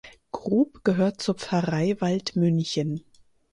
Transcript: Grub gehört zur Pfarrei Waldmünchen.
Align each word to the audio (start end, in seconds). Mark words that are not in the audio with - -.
Grub 0.31 0.83
gehört 0.83 1.21
zur 1.21 1.35
Pfarrei 1.35 1.95
Waldmünchen. 1.99 3.03